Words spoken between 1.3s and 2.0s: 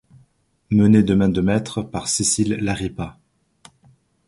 maître